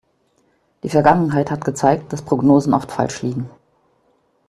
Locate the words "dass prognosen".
2.11-2.73